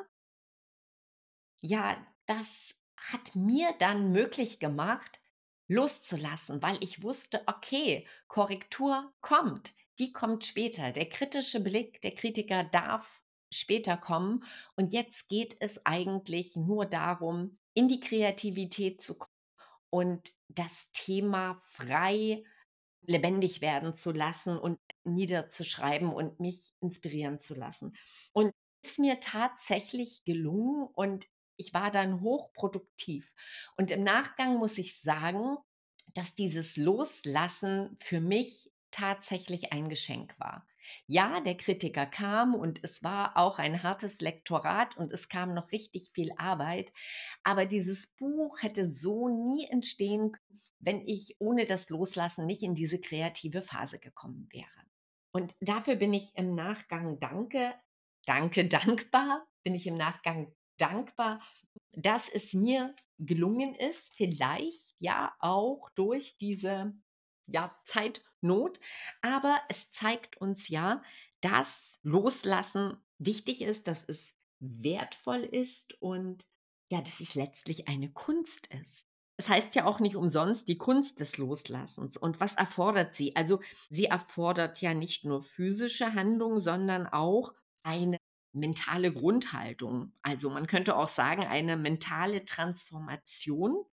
Ja, 1.60 1.98
das 2.28 2.76
hat 2.98 3.36
mir 3.36 3.74
dann 3.80 4.12
möglich 4.12 4.60
gemacht, 4.60 5.20
loszulassen, 5.68 6.62
weil 6.62 6.78
ich 6.84 7.02
wusste, 7.02 7.42
okay, 7.48 8.08
Korrektur 8.28 9.12
kommt, 9.22 9.74
die 9.98 10.14
kommt 10.14 10.46
später. 10.46 10.92
Der 10.92 11.10
kritische 11.10 11.62
Blick, 11.62 12.00
der 12.04 12.14
Kritiker 12.14 12.64
darf 12.64 13.24
später 13.52 13.98
kommen. 13.98 14.44
Und 14.76 14.94
jetzt 14.94 15.30
geht 15.30 15.58
es 15.62 15.84
eigentlich 15.84 16.56
nur 16.56 16.86
darum, 16.86 17.58
in 17.74 17.88
die 17.88 18.00
Kreativität 18.00 19.02
zu 19.02 19.18
kommen 19.18 19.37
und 19.90 20.34
das 20.50 20.92
Thema 20.92 21.56
frei 21.56 22.44
lebendig 23.02 23.62
werden 23.62 23.94
zu 23.94 24.12
lassen 24.12 24.58
und 24.58 24.80
niederzuschreiben 25.04 26.12
und 26.12 26.40
mich 26.40 26.74
inspirieren 26.82 27.40
zu 27.40 27.56
lassen. 27.56 27.96
Und 28.34 28.52
ist 28.84 29.00
mir 29.00 29.20
tatsächlich 29.20 30.24
gelungen 30.26 30.88
und 30.94 31.28
ich 31.58 31.74
war 31.74 31.92
dann 31.92 32.22
hochproduktiv. 32.22 33.34
Und 33.76 33.92
im 33.92 34.04
Nachgang 34.04 34.58
muss 34.58 34.78
ich 34.78 35.02
sagen, 35.02 35.58
dass 36.14 36.36
dieses 36.36 36.78
Loslassen 36.78 37.96
für 37.98 38.22
mich 38.22 38.72
tatsächlich 38.92 39.74
ein 39.74 39.90
Geschenk 39.90 40.40
war. 40.40 40.68
Ja, 41.06 41.42
der 41.42 41.56
Kritiker 41.56 42.06
kam 42.06 42.56
und 42.56 42.84
es 42.84 43.04
war 43.04 43.38
auch 43.38 43.60
ein 43.60 43.84
hartes 43.84 44.22
Lektorat 44.22 44.98
und 44.98 45.14
es 45.14 45.30
kam 45.30 45.54
noch 45.54 45.72
richtig 45.72 46.10
viel 46.10 46.32
Arbeit, 46.38 46.94
aber 47.44 47.66
dieses 47.66 48.08
Buch 48.08 48.62
hätte 48.62 48.92
so 48.92 49.28
nie 49.30 49.68
entstehen 49.68 50.32
können, 50.32 50.62
wenn 50.80 51.02
ich 51.08 51.36
ohne 51.40 51.66
das 51.66 51.90
Loslassen 51.90 52.46
nicht 52.46 52.64
in 52.64 52.76
diese 52.76 53.00
kreative 53.00 53.62
Phase 53.62 54.00
gekommen 54.00 54.48
wäre. 54.52 54.88
Und 55.32 55.56
dafür 55.60 55.96
bin 55.96 56.14
ich 56.14 56.36
im 56.36 56.56
Nachgang 56.56 57.20
danke, 57.20 57.74
danke, 58.26 58.66
dankbar, 58.68 59.48
bin 59.64 59.76
ich 59.76 59.88
im 59.88 59.98
Nachgang 59.98 60.54
dankbar, 60.78 61.42
dass 61.94 62.30
es 62.30 62.54
mir 62.54 62.96
gelungen 63.18 63.74
ist, 63.76 64.14
vielleicht 64.16 64.96
ja 65.00 65.34
auch 65.40 65.90
durch 65.96 66.38
diese 66.38 66.94
ja, 67.48 67.76
Zeitnot, 68.48 68.80
aber 69.22 69.60
es 69.70 69.92
zeigt 69.92 70.38
uns 70.38 70.70
ja, 70.70 71.02
dass 71.42 72.00
Loslassen 72.04 72.98
wichtig 73.20 73.62
ist, 73.62 73.88
dass 73.88 74.04
es 74.08 74.36
wertvoll 74.60 75.42
ist 75.42 76.02
und 76.02 76.48
ja, 76.90 77.02
dass 77.02 77.20
es 77.20 77.36
letztlich 77.36 77.88
eine 77.88 78.12
Kunst 78.12 78.68
ist. 78.68 79.08
Es 79.40 79.50
heißt 79.50 79.76
ja 79.76 79.86
auch 79.86 80.00
nicht 80.00 80.16
umsonst 80.16 80.68
die 80.68 80.80
Kunst 80.80 81.20
des 81.20 81.38
Loslassens. 81.38 82.18
Und 82.18 82.40
was 82.40 82.56
erfordert 82.56 83.14
sie? 83.14 83.36
Also 83.36 83.62
sie 83.90 84.06
erfordert 84.06 84.82
ja 84.82 84.96
nicht 84.96 85.26
nur 85.26 85.44
physische 85.44 86.16
Handlung, 86.16 86.60
sondern 86.60 87.06
auch 87.06 87.54
eine 87.84 88.18
mentale 88.54 89.14
Grundhaltung. 89.14 90.14
Also 90.24 90.50
man 90.50 90.66
könnte 90.66 90.96
auch 90.96 91.10
sagen, 91.10 91.44
eine 91.44 91.78
mentale 91.78 92.46
Transformation. 92.46 93.86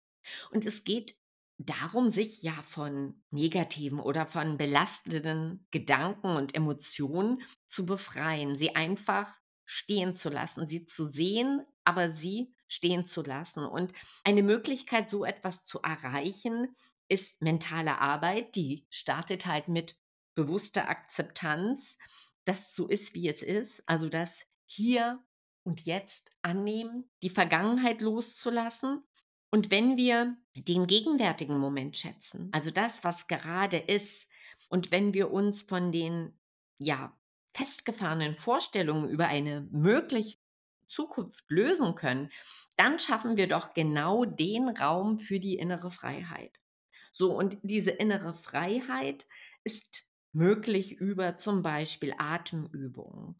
Und 0.51 0.65
es 0.65 0.85
geht 0.85 1.17
darum, 1.65 2.11
sich 2.11 2.41
ja 2.41 2.53
von 2.53 3.21
negativen 3.31 3.99
oder 3.99 4.25
von 4.25 4.57
belastenden 4.57 5.67
Gedanken 5.71 6.35
und 6.35 6.55
Emotionen 6.55 7.41
zu 7.67 7.85
befreien, 7.85 8.55
sie 8.55 8.75
einfach 8.75 9.29
stehen 9.65 10.13
zu 10.13 10.29
lassen, 10.29 10.67
sie 10.67 10.85
zu 10.85 11.05
sehen, 11.05 11.65
aber 11.83 12.09
sie 12.09 12.53
stehen 12.67 13.05
zu 13.05 13.21
lassen. 13.21 13.65
Und 13.65 13.93
eine 14.23 14.43
Möglichkeit, 14.43 15.09
so 15.09 15.25
etwas 15.25 15.63
zu 15.63 15.81
erreichen, 15.81 16.75
ist 17.09 17.41
mentale 17.41 17.99
Arbeit, 17.99 18.55
die 18.55 18.85
startet 18.89 19.45
halt 19.45 19.67
mit 19.67 19.95
bewusster 20.35 20.89
Akzeptanz, 20.89 21.97
dass 22.45 22.75
so 22.75 22.87
ist, 22.87 23.13
wie 23.13 23.27
es 23.27 23.41
ist, 23.41 23.83
also 23.85 24.09
dass 24.09 24.45
hier 24.65 25.23
und 25.63 25.85
Jetzt 25.85 26.31
annehmen, 26.41 27.09
die 27.21 27.29
Vergangenheit 27.29 28.01
loszulassen. 28.01 29.03
Und 29.53 29.69
wenn 29.69 29.97
wir 29.97 30.35
den 30.55 30.87
gegenwärtigen 30.87 31.59
Moment 31.59 31.95
schätzen, 31.95 32.49
also 32.51 32.71
das, 32.71 33.03
was 33.03 33.27
gerade 33.27 33.77
ist, 33.77 34.27
und 34.67 34.91
wenn 34.91 35.13
wir 35.13 35.29
uns 35.29 35.61
von 35.61 35.91
den 35.91 36.33
ja 36.79 37.15
festgefahrenen 37.53 38.35
Vorstellungen 38.35 39.07
über 39.07 39.27
eine 39.27 39.67
mögliche 39.69 40.39
Zukunft 40.87 41.45
lösen 41.49 41.93
können, 41.93 42.31
dann 42.77 42.97
schaffen 42.97 43.37
wir 43.37 43.47
doch 43.47 43.75
genau 43.75 44.25
den 44.25 44.69
Raum 44.69 45.19
für 45.19 45.39
die 45.39 45.57
innere 45.57 45.91
Freiheit. 45.91 46.59
So, 47.11 47.37
und 47.37 47.59
diese 47.61 47.91
innere 47.91 48.33
Freiheit 48.33 49.27
ist 49.63 50.07
möglich 50.31 50.93
über 50.93 51.37
zum 51.37 51.61
Beispiel 51.61 52.15
Atemübungen, 52.17 53.35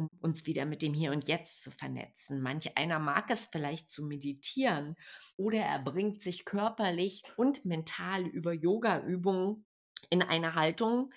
um 0.00 0.18
uns 0.20 0.46
wieder 0.46 0.64
mit 0.64 0.82
dem 0.82 0.94
Hier 0.94 1.12
und 1.12 1.28
Jetzt 1.28 1.62
zu 1.62 1.70
vernetzen. 1.70 2.40
Manch 2.40 2.76
einer 2.76 2.98
mag 2.98 3.30
es 3.30 3.48
vielleicht 3.50 3.90
zu 3.90 4.04
meditieren 4.04 4.96
oder 5.36 5.58
er 5.58 5.78
bringt 5.80 6.22
sich 6.22 6.44
körperlich 6.44 7.22
und 7.36 7.64
mental 7.64 8.26
über 8.26 8.52
Yoga-Übungen 8.52 9.66
in 10.08 10.22
eine 10.22 10.54
Haltung, 10.54 11.12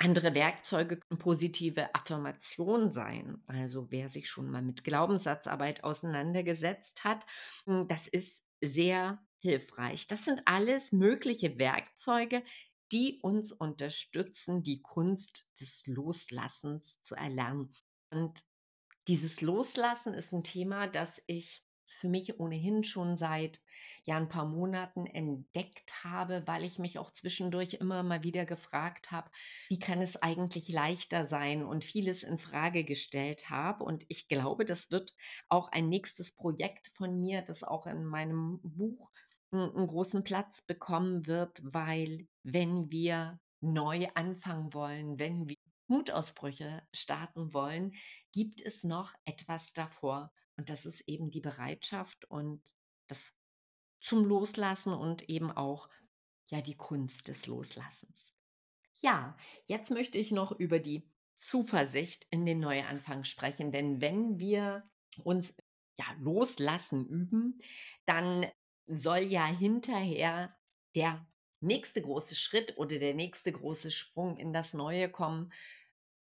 andere 0.00 0.34
Werkzeuge 0.34 0.98
können 0.98 1.18
positive 1.18 1.94
Affirmation 1.94 2.90
sein. 2.90 3.42
Also 3.46 3.90
wer 3.90 4.08
sich 4.08 4.28
schon 4.28 4.50
mal 4.50 4.62
mit 4.62 4.82
Glaubenssatzarbeit 4.82 5.84
auseinandergesetzt 5.84 7.04
hat, 7.04 7.26
hm, 7.66 7.86
das 7.86 8.08
ist 8.08 8.46
sehr 8.62 9.22
hilfreich. 9.40 10.06
Das 10.06 10.24
sind 10.24 10.42
alles 10.46 10.92
mögliche 10.92 11.58
Werkzeuge, 11.58 12.42
die 12.92 13.20
uns 13.22 13.52
unterstützen, 13.52 14.62
die 14.62 14.82
Kunst 14.82 15.50
des 15.60 15.86
Loslassens 15.86 17.00
zu 17.02 17.14
erlernen. 17.14 17.72
Und 18.10 18.44
dieses 19.08 19.40
Loslassen 19.40 20.14
ist 20.14 20.32
ein 20.32 20.44
Thema, 20.44 20.86
das 20.86 21.22
ich 21.26 21.64
für 22.00 22.08
mich 22.08 22.40
ohnehin 22.40 22.84
schon 22.84 23.16
seit 23.16 23.60
ja 24.04 24.16
ein 24.16 24.28
paar 24.28 24.46
Monaten 24.46 25.06
entdeckt 25.06 26.04
habe, 26.04 26.46
weil 26.46 26.64
ich 26.64 26.78
mich 26.78 26.98
auch 26.98 27.12
zwischendurch 27.12 27.74
immer 27.74 28.02
mal 28.02 28.22
wieder 28.22 28.46
gefragt 28.46 29.10
habe, 29.10 29.30
wie 29.68 29.78
kann 29.78 30.00
es 30.00 30.16
eigentlich 30.16 30.68
leichter 30.68 31.24
sein 31.24 31.64
und 31.64 31.84
vieles 31.84 32.22
in 32.22 32.38
Frage 32.38 32.84
gestellt 32.84 33.50
habe. 33.50 33.84
Und 33.84 34.04
ich 34.08 34.28
glaube, 34.28 34.64
das 34.64 34.90
wird 34.90 35.14
auch 35.48 35.68
ein 35.70 35.88
nächstes 35.88 36.32
Projekt 36.32 36.88
von 36.88 37.20
mir, 37.20 37.42
das 37.42 37.62
auch 37.62 37.86
in 37.86 38.04
meinem 38.04 38.60
Buch 38.62 39.10
einen 39.52 39.86
großen 39.86 40.24
Platz 40.24 40.62
bekommen 40.62 41.26
wird, 41.26 41.60
weil 41.64 42.28
wenn 42.42 42.90
wir 42.90 43.40
neu 43.60 44.08
anfangen 44.14 44.72
wollen, 44.72 45.18
wenn 45.18 45.48
wir 45.48 45.56
Mutausbrüche 45.86 46.82
starten 46.94 47.52
wollen, 47.52 47.92
gibt 48.32 48.60
es 48.60 48.84
noch 48.84 49.12
etwas 49.24 49.72
davor. 49.72 50.32
Und 50.56 50.70
das 50.70 50.86
ist 50.86 51.02
eben 51.08 51.30
die 51.30 51.40
Bereitschaft 51.40 52.24
und 52.26 52.62
das 53.06 53.36
zum 54.00 54.24
Loslassen 54.24 54.92
und 54.92 55.28
eben 55.28 55.50
auch 55.50 55.88
ja 56.50 56.60
die 56.60 56.76
Kunst 56.76 57.28
des 57.28 57.46
Loslassens. 57.46 58.34
Ja, 59.00 59.36
jetzt 59.66 59.90
möchte 59.90 60.18
ich 60.18 60.30
noch 60.30 60.52
über 60.52 60.78
die 60.78 61.08
Zuversicht 61.34 62.26
in 62.30 62.44
den 62.44 62.60
Neuanfang 62.60 63.24
sprechen, 63.24 63.72
denn 63.72 64.00
wenn 64.00 64.38
wir 64.38 64.88
uns 65.24 65.54
ja 65.98 66.04
loslassen 66.18 67.06
üben, 67.06 67.60
dann 68.04 68.46
soll 68.86 69.18
ja 69.20 69.46
hinterher 69.46 70.54
der 70.94 71.26
nächste 71.60 72.02
große 72.02 72.34
Schritt 72.34 72.76
oder 72.76 72.98
der 72.98 73.14
nächste 73.14 73.52
große 73.52 73.90
Sprung 73.90 74.36
in 74.36 74.52
das 74.52 74.74
Neue 74.74 75.08
kommen 75.08 75.52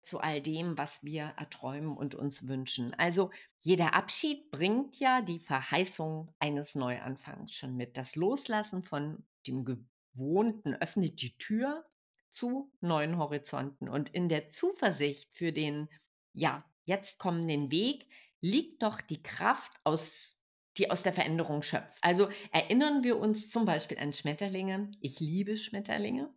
zu 0.03 0.21
all 0.21 0.41
dem, 0.41 0.79
was 0.79 1.05
wir 1.05 1.35
erträumen 1.37 1.97
und 1.97 2.15
uns 2.15 2.49
wünschen. 2.49 2.95
Also 2.95 3.31
jeder 3.61 3.95
Abschied 3.95 4.51
bringt 4.51 4.99
ja 4.99 5.21
die 5.21 5.39
Verheißung 5.39 6.33
eines 6.39 6.75
Neuanfangs 6.75 7.55
schon 7.55 7.77
mit. 7.77 7.97
Das 7.97 8.17
Loslassen 8.17 8.83
von 8.83 9.25
dem 9.47 9.65
Gewohnten 9.65 10.75
öffnet 10.75 11.21
die 11.21 11.37
Tür 11.37 11.85
zu 12.31 12.73
neuen 12.81 13.19
Horizonten. 13.19 13.89
Und 13.89 14.09
in 14.09 14.29
der 14.29 14.49
Zuversicht 14.49 15.29
für 15.33 15.53
den, 15.53 15.89
ja, 16.33 16.65
jetzt 16.85 17.19
kommenden 17.19 17.71
Weg 17.71 18.07
liegt 18.41 18.83
doch 18.83 19.01
die 19.01 19.23
Kraft 19.23 19.73
aus 19.85 20.40
die 20.81 20.91
aus 20.91 21.03
der 21.03 21.13
Veränderung 21.13 21.63
schöpft. 21.63 21.99
Also 22.03 22.29
erinnern 22.51 23.05
wir 23.05 23.19
uns 23.19 23.51
zum 23.51 23.65
Beispiel 23.65 23.99
an 23.99 24.13
Schmetterlinge. 24.13 24.91
Ich 25.01 25.21
liebe 25.21 25.57
Schmetterlinge 25.57 26.35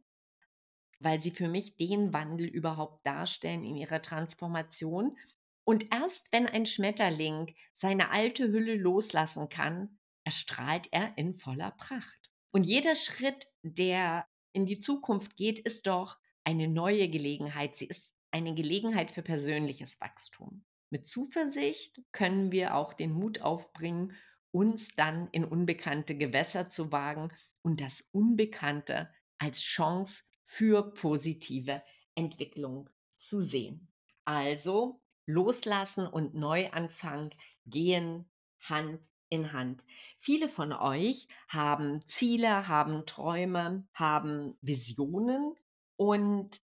weil 1.03 1.21
sie 1.21 1.31
für 1.31 1.47
mich 1.47 1.75
den 1.77 2.13
Wandel 2.13 2.47
überhaupt 2.47 3.05
darstellen 3.05 3.63
in 3.63 3.75
ihrer 3.75 4.01
Transformation. 4.01 5.17
Und 5.65 5.93
erst 5.93 6.31
wenn 6.31 6.47
ein 6.47 6.65
Schmetterling 6.65 7.55
seine 7.73 8.11
alte 8.11 8.47
Hülle 8.51 8.75
loslassen 8.75 9.49
kann, 9.49 9.99
erstrahlt 10.23 10.87
er 10.91 11.17
in 11.17 11.35
voller 11.35 11.71
Pracht. 11.71 12.31
Und 12.51 12.63
jeder 12.63 12.95
Schritt, 12.95 13.47
der 13.61 14.27
in 14.53 14.65
die 14.65 14.79
Zukunft 14.79 15.35
geht, 15.35 15.59
ist 15.59 15.87
doch 15.87 16.17
eine 16.43 16.67
neue 16.67 17.09
Gelegenheit. 17.09 17.75
Sie 17.75 17.87
ist 17.87 18.13
eine 18.31 18.53
Gelegenheit 18.53 19.11
für 19.11 19.23
persönliches 19.23 19.99
Wachstum. 19.99 20.63
Mit 20.89 21.07
Zuversicht 21.07 22.01
können 22.11 22.51
wir 22.51 22.75
auch 22.75 22.93
den 22.93 23.11
Mut 23.11 23.41
aufbringen, 23.41 24.13
uns 24.53 24.95
dann 24.95 25.27
in 25.31 25.43
unbekannte 25.43 26.15
Gewässer 26.15 26.69
zu 26.69 26.91
wagen 26.91 27.31
und 27.63 27.81
das 27.81 28.05
Unbekannte 28.11 29.09
als 29.39 29.61
Chance 29.61 30.23
für 30.45 30.93
positive 30.93 31.81
Entwicklung 32.15 32.89
zu 33.17 33.41
sehen. 33.41 33.87
Also 34.25 35.01
loslassen 35.25 36.07
und 36.07 36.35
Neuanfang 36.35 37.31
gehen 37.65 38.29
Hand 38.61 39.01
in 39.29 39.51
Hand. 39.51 39.83
Viele 40.15 40.47
von 40.47 40.71
euch 40.71 41.27
haben 41.47 42.05
Ziele, 42.05 42.67
haben 42.67 43.05
Träume, 43.07 43.87
haben 43.93 44.55
Visionen 44.61 45.55
und 45.95 46.61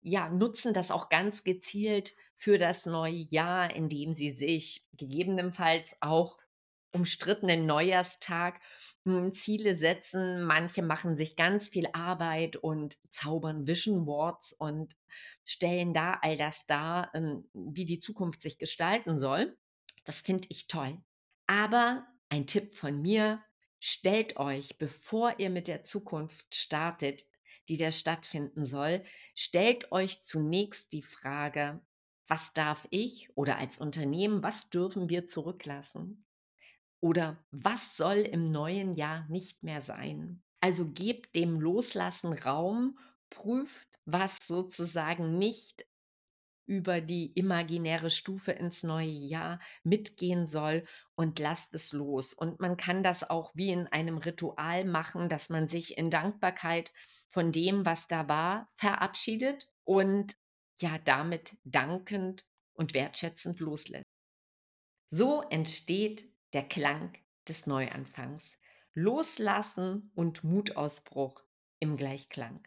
ja, 0.00 0.28
nutzen 0.28 0.74
das 0.74 0.90
auch 0.90 1.08
ganz 1.08 1.42
gezielt 1.42 2.14
für 2.36 2.58
das 2.58 2.86
neue 2.86 3.26
Jahr, 3.30 3.74
indem 3.74 4.14
sie 4.14 4.30
sich 4.30 4.86
gegebenenfalls 4.92 5.96
auch 6.00 6.38
umstrittenen 6.94 7.66
Neujahrstag 7.66 8.60
hm, 9.04 9.32
Ziele 9.32 9.74
setzen. 9.74 10.44
Manche 10.44 10.82
machen 10.82 11.16
sich 11.16 11.36
ganz 11.36 11.68
viel 11.68 11.88
Arbeit 11.92 12.56
und 12.56 12.96
zaubern 13.10 13.66
Vision 13.66 14.04
Boards 14.04 14.52
und 14.52 14.94
stellen 15.44 15.92
da 15.92 16.18
all 16.22 16.36
das 16.36 16.66
dar, 16.66 17.10
ähm, 17.14 17.48
wie 17.52 17.84
die 17.84 18.00
Zukunft 18.00 18.42
sich 18.42 18.58
gestalten 18.58 19.18
soll. 19.18 19.56
Das 20.04 20.22
finde 20.22 20.46
ich 20.50 20.68
toll. 20.68 20.98
Aber 21.46 22.06
ein 22.28 22.46
Tipp 22.46 22.74
von 22.74 23.02
mir, 23.02 23.42
stellt 23.80 24.38
euch, 24.38 24.78
bevor 24.78 25.34
ihr 25.38 25.50
mit 25.50 25.68
der 25.68 25.84
Zukunft 25.84 26.54
startet, 26.54 27.24
die 27.68 27.76
da 27.76 27.90
stattfinden 27.90 28.64
soll, 28.64 29.04
stellt 29.34 29.92
euch 29.92 30.22
zunächst 30.22 30.92
die 30.92 31.02
Frage, 31.02 31.80
was 32.26 32.54
darf 32.54 32.86
ich 32.90 33.28
oder 33.36 33.58
als 33.58 33.78
Unternehmen, 33.78 34.42
was 34.42 34.70
dürfen 34.70 35.10
wir 35.10 35.26
zurücklassen? 35.26 36.24
Oder 37.04 37.36
was 37.50 37.98
soll 37.98 38.20
im 38.20 38.44
neuen 38.44 38.94
Jahr 38.94 39.26
nicht 39.28 39.62
mehr 39.62 39.82
sein? 39.82 40.42
Also 40.62 40.90
gebt 40.90 41.36
dem 41.36 41.60
Loslassen 41.60 42.32
Raum, 42.32 42.98
prüft, 43.28 43.86
was 44.06 44.46
sozusagen 44.46 45.38
nicht 45.38 45.86
über 46.64 47.02
die 47.02 47.26
imaginäre 47.34 48.08
Stufe 48.08 48.52
ins 48.52 48.84
neue 48.84 49.04
Jahr 49.04 49.60
mitgehen 49.82 50.46
soll 50.46 50.86
und 51.14 51.38
lasst 51.38 51.74
es 51.74 51.92
los. 51.92 52.32
Und 52.32 52.60
man 52.60 52.78
kann 52.78 53.02
das 53.02 53.28
auch 53.28 53.54
wie 53.54 53.68
in 53.68 53.86
einem 53.88 54.16
Ritual 54.16 54.86
machen, 54.86 55.28
dass 55.28 55.50
man 55.50 55.68
sich 55.68 55.98
in 55.98 56.08
Dankbarkeit 56.08 56.90
von 57.28 57.52
dem, 57.52 57.84
was 57.84 58.06
da 58.06 58.28
war, 58.30 58.70
verabschiedet 58.72 59.68
und 59.84 60.38
ja 60.78 60.96
damit 61.04 61.58
dankend 61.64 62.46
und 62.72 62.94
wertschätzend 62.94 63.60
loslässt. 63.60 64.06
So 65.10 65.42
entsteht 65.42 66.33
der 66.54 66.62
Klang 66.62 67.12
des 67.48 67.66
Neuanfangs. 67.66 68.56
Loslassen 68.94 70.12
und 70.14 70.44
Mutausbruch 70.44 71.42
im 71.80 71.96
Gleichklang. 71.96 72.60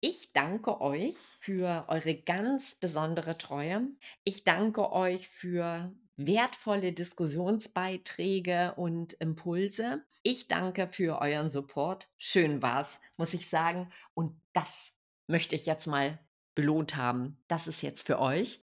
Ich 0.00 0.32
danke 0.32 0.80
euch 0.80 1.14
für 1.38 1.84
eure 1.88 2.14
ganz 2.14 2.74
besondere 2.74 3.36
Treue. 3.36 3.86
Ich 4.24 4.44
danke 4.44 4.90
euch 4.92 5.28
für 5.28 5.92
wertvolle 6.16 6.92
Diskussionsbeiträge 6.92 8.74
und 8.76 9.12
Impulse. 9.14 10.02
Ich 10.22 10.48
danke 10.48 10.88
für 10.88 11.20
euren 11.20 11.50
Support. 11.50 12.08
Schön 12.16 12.62
war's, 12.62 13.00
muss 13.16 13.34
ich 13.34 13.48
sagen. 13.48 13.92
Und 14.14 14.40
das 14.54 14.94
möchte 15.26 15.54
ich 15.54 15.66
jetzt 15.66 15.86
mal 15.86 16.18
belohnt 16.54 16.96
haben. 16.96 17.42
Das 17.46 17.68
ist 17.68 17.82
jetzt 17.82 18.06
für 18.06 18.18
euch. 18.18 18.61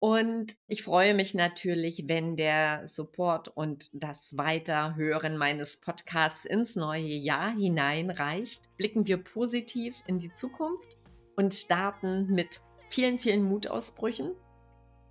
Und 0.00 0.54
ich 0.68 0.84
freue 0.84 1.12
mich 1.12 1.34
natürlich, 1.34 2.04
wenn 2.06 2.36
der 2.36 2.86
Support 2.86 3.48
und 3.48 3.90
das 3.92 4.36
Weiterhören 4.36 5.36
meines 5.36 5.80
Podcasts 5.80 6.44
ins 6.44 6.76
neue 6.76 7.02
Jahr 7.02 7.50
hineinreicht. 7.50 8.76
Blicken 8.76 9.06
wir 9.08 9.16
positiv 9.16 9.96
in 10.06 10.20
die 10.20 10.32
Zukunft 10.32 10.96
und 11.36 11.52
starten 11.52 12.32
mit 12.32 12.60
vielen, 12.90 13.18
vielen 13.18 13.44
Mutausbrüchen. 13.44 14.34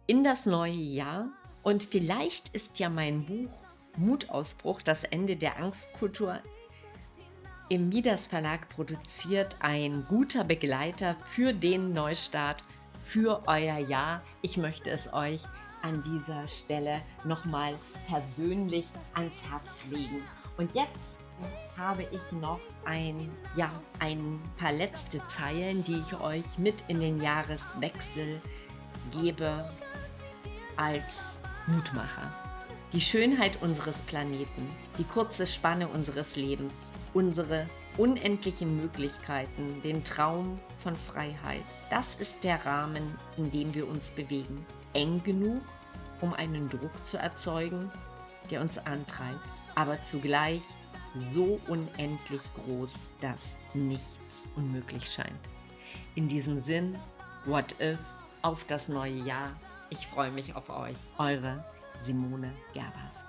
in 0.10 0.24
das 0.24 0.46
neue 0.46 0.72
Jahr. 0.72 1.30
Und 1.64 1.84
vielleicht 1.84 2.56
ist 2.56 2.80
ja 2.80 2.90
mein 2.90 3.26
Buch 3.26 3.52
Mutausbruch, 3.98 4.82
das 4.82 5.04
Ende 5.04 5.36
der 5.36 5.58
Angstkultur 5.58 6.42
im 7.70 7.90
Midas 7.90 8.28
Verlag 8.28 8.70
produziert 8.70 9.58
ein 9.60 10.06
guter 10.08 10.46
Begleiter 10.46 11.18
für 11.26 11.52
den 11.52 11.92
Neustart, 11.92 12.64
für 13.08 13.42
euer 13.48 13.78
Jahr. 13.78 14.22
Ich 14.42 14.58
möchte 14.58 14.92
es 14.92 15.12
euch 15.14 15.42
an 15.82 16.04
dieser 16.04 16.48
Stelle 16.48 17.02
nochmal 17.24 17.76
persönlich 18.08 18.86
ans 19.14 19.42
Herz 19.50 19.86
legen. 19.90 20.22
Und 20.58 20.74
jetzt 20.76 21.20
habe 21.78 22.04
ich 22.12 22.32
noch 22.32 22.60
ein, 22.84 23.30
ja, 23.56 23.72
ein 24.00 24.42
paar 24.58 24.74
letzte 24.74 25.26
Zeilen, 25.28 25.84
die 25.84 26.00
ich 26.00 26.20
euch 26.20 26.58
mit 26.58 26.84
in 26.88 27.00
den 27.00 27.22
Jahreswechsel 27.22 28.42
gebe 29.12 29.72
als 30.76 31.40
Mutmacher. 31.68 32.34
Die 32.92 33.02
Schönheit 33.02 33.62
unseres 33.62 34.02
Planeten, 34.02 34.68
die 34.98 35.04
kurze 35.04 35.46
Spanne 35.46 35.88
unseres 35.88 36.36
Lebens, 36.36 36.74
unsere 37.14 37.68
unendlichen 37.98 38.78
Möglichkeiten, 38.78 39.82
den 39.82 40.04
Traum 40.04 40.60
von 40.78 40.96
Freiheit. 40.96 41.64
Das 41.90 42.16
ist 42.16 42.44
der 42.44 42.66
Rahmen, 42.66 43.18
in 43.38 43.52
dem 43.52 43.74
wir 43.74 43.88
uns 43.88 44.12
bewegen. 44.12 44.66
Eng 44.94 45.24
genug, 45.24 45.62
um 46.22 46.34
einen 46.34 46.70
Druck 46.70 47.06
zu 47.06 47.18
erzeugen, 47.18 47.92
der 48.50 48.62
uns 48.62 48.78
antreibt, 48.78 49.42
aber 49.76 50.02
zugleich 50.04 50.62
so 51.16 51.60
unendlich 51.68 52.42
groß, 52.56 53.10
dass 53.22 53.58
nichts 53.74 54.44
unmöglich 54.56 55.10
scheint. 55.10 55.40
In 56.16 56.28
diesem 56.28 56.64
Sinn, 56.64 56.98
what 57.46 57.76
if 57.82 58.00
auf 58.42 58.64
das 58.66 58.88
neue 58.88 59.24
Jahr. 59.24 59.52
Ich 59.90 60.08
freue 60.08 60.32
mich 60.32 60.56
auf 60.56 60.70
euch. 60.70 60.98
Eure 61.18 61.64
Simone 62.04 62.54
Gerbers. 62.74 63.27